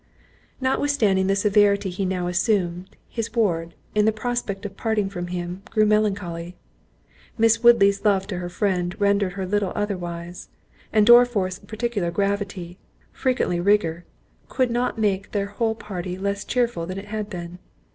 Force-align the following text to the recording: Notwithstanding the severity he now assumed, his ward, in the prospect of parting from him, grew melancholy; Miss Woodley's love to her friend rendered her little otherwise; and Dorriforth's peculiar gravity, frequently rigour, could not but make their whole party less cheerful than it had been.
Notwithstanding 0.59 1.27
the 1.27 1.35
severity 1.35 1.91
he 1.91 2.05
now 2.05 2.25
assumed, 2.25 2.95
his 3.07 3.31
ward, 3.35 3.75
in 3.93 4.05
the 4.05 4.11
prospect 4.11 4.65
of 4.65 4.75
parting 4.75 5.11
from 5.11 5.27
him, 5.27 5.61
grew 5.69 5.85
melancholy; 5.85 6.55
Miss 7.37 7.61
Woodley's 7.61 8.03
love 8.03 8.25
to 8.25 8.39
her 8.39 8.49
friend 8.49 8.95
rendered 8.99 9.33
her 9.33 9.45
little 9.45 9.71
otherwise; 9.75 10.49
and 10.91 11.05
Dorriforth's 11.05 11.59
peculiar 11.59 12.09
gravity, 12.09 12.79
frequently 13.13 13.59
rigour, 13.59 14.03
could 14.49 14.71
not 14.71 14.95
but 14.95 15.01
make 15.01 15.33
their 15.33 15.45
whole 15.45 15.75
party 15.75 16.17
less 16.17 16.45
cheerful 16.45 16.87
than 16.87 16.97
it 16.97 17.09
had 17.09 17.29
been. 17.29 17.59